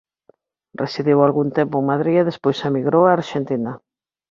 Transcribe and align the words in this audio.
Residiu 0.83 1.17
algún 1.21 1.49
tempo 1.57 1.75
en 1.77 1.85
Madrid 1.91 2.15
e 2.19 2.27
despois 2.29 2.59
emigrou 2.69 3.03
a 3.05 3.13
Arxentina. 3.19 3.71